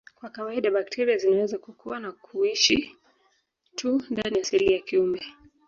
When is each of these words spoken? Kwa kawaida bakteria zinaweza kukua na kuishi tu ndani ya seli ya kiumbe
Kwa 0.15 0.29
kawaida 0.29 0.71
bakteria 0.71 1.17
zinaweza 1.17 1.57
kukua 1.57 1.99
na 1.99 2.11
kuishi 2.11 2.95
tu 3.75 4.01
ndani 4.09 4.37
ya 4.37 4.43
seli 4.45 4.73
ya 4.73 4.79
kiumbe 4.79 5.21